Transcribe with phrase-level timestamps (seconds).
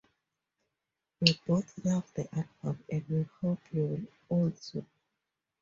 [1.19, 3.85] We both love the album and we hope you
[4.27, 4.83] will also.